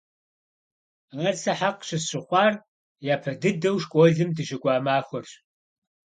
Ар 1.25 1.35
сэ 1.43 1.53
хьэкъ 1.59 1.81
щысщыхъуар 1.87 2.53
япэ 3.13 3.31
дыдэу 3.41 3.77
школым 3.83 4.29
дыщыкӀуа 4.35 4.75
махуэрщ. 4.85 5.31